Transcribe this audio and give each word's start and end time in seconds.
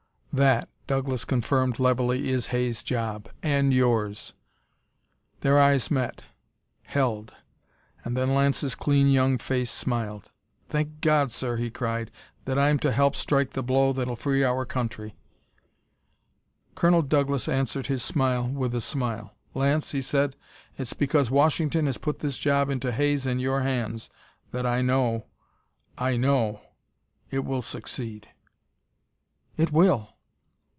"That," 0.33 0.69
Douglas 0.87 1.25
confirmed 1.25 1.77
levelly, 1.77 2.29
"is 2.29 2.47
Hay's 2.47 2.83
job 2.83 3.27
and 3.43 3.73
yours." 3.73 4.31
Their 5.41 5.59
eyes 5.59 5.91
met; 5.91 6.23
held. 6.83 7.33
And 8.05 8.15
then 8.15 8.33
Lance's 8.33 8.73
clean 8.73 9.09
young 9.09 9.37
face 9.37 9.69
smiled. 9.71 10.31
"Thank 10.69 11.01
God, 11.01 11.33
sir," 11.33 11.57
he 11.57 11.69
cried, 11.69 12.11
"that 12.45 12.57
I'm 12.57 12.79
to 12.79 12.93
help 12.93 13.17
strike 13.17 13.51
the 13.51 13.61
blow 13.61 13.91
that'll 13.91 14.15
free 14.15 14.41
our 14.41 14.63
country!" 14.65 15.17
Colonel 16.75 17.01
Douglas 17.01 17.49
answered 17.49 17.87
his 17.87 18.01
smile 18.01 18.47
with 18.47 18.73
a 18.73 18.79
smile. 18.79 19.35
"Lance," 19.53 19.91
he 19.91 20.01
said, 20.01 20.37
"it's 20.77 20.93
because 20.93 21.29
Washington 21.29 21.87
has 21.87 21.97
put 21.97 22.19
this 22.19 22.37
job 22.37 22.69
into 22.69 22.93
Hay's 22.93 23.25
and 23.25 23.41
your 23.41 23.63
hands 23.63 24.09
that 24.51 24.65
I 24.65 24.81
know 24.81 25.25
I 25.97 26.15
know 26.15 26.61
it 27.31 27.39
will 27.43 27.61
succeed." 27.61 28.29
"It 29.57 29.73
will!" 29.73 30.07